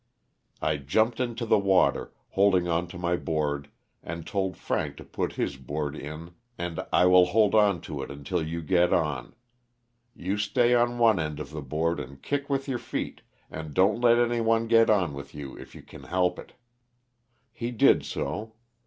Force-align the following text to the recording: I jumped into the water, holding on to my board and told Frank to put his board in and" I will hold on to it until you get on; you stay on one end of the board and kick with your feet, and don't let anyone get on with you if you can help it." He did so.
I 0.63 0.77
jumped 0.77 1.19
into 1.19 1.45
the 1.45 1.59
water, 1.59 2.11
holding 2.29 2.67
on 2.67 2.87
to 2.87 2.97
my 2.97 3.15
board 3.15 3.69
and 4.01 4.25
told 4.25 4.57
Frank 4.57 4.95
to 4.97 5.03
put 5.03 5.33
his 5.33 5.57
board 5.57 5.95
in 5.95 6.31
and" 6.57 6.79
I 6.91 7.05
will 7.05 7.27
hold 7.27 7.53
on 7.53 7.81
to 7.81 8.01
it 8.01 8.09
until 8.09 8.41
you 8.41 8.63
get 8.63 8.91
on; 8.93 9.35
you 10.15 10.39
stay 10.39 10.73
on 10.73 10.97
one 10.97 11.19
end 11.19 11.39
of 11.39 11.51
the 11.51 11.61
board 11.61 11.99
and 11.99 12.19
kick 12.19 12.49
with 12.49 12.67
your 12.67 12.79
feet, 12.79 13.21
and 13.51 13.75
don't 13.75 14.01
let 14.01 14.17
anyone 14.17 14.65
get 14.67 14.89
on 14.89 15.13
with 15.13 15.35
you 15.35 15.55
if 15.55 15.75
you 15.75 15.83
can 15.83 16.05
help 16.05 16.39
it." 16.39 16.53
He 17.51 17.69
did 17.69 18.03
so. 18.03 18.53